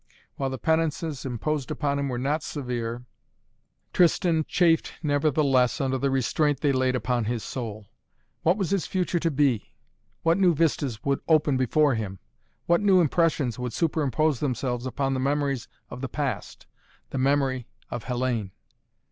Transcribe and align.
While 0.35 0.49
the 0.49 0.57
penances 0.57 1.27
imposed 1.27 1.69
upon 1.69 1.99
him 1.99 2.09
were 2.09 2.17
not 2.17 2.41
severe, 2.41 3.05
Tristan 3.93 4.45
chafed 4.47 4.93
nevertheless 5.03 5.79
under 5.79 5.99
the 5.99 6.09
restraint 6.09 6.61
they 6.61 6.71
laid 6.71 6.95
upon 6.95 7.25
his 7.25 7.43
soul. 7.43 7.85
What 8.41 8.57
was 8.57 8.71
his 8.71 8.87
future 8.87 9.17
life 9.17 9.21
to 9.21 9.29
be? 9.29 9.73
What 10.23 10.39
new 10.39 10.55
vistas 10.55 11.03
would 11.05 11.19
open 11.27 11.55
before 11.55 11.93
him? 11.93 12.17
What 12.65 12.81
new 12.81 12.99
impressions 12.99 13.59
would 13.59 13.73
superimpose 13.73 14.39
themselves 14.39 14.87
upon 14.87 15.13
the 15.13 15.19
memories 15.19 15.67
of 15.91 16.01
the 16.01 16.09
past 16.09 16.65
the 17.11 17.19
memory 17.19 17.67
of 17.91 18.05
Hellayne? 18.05 18.49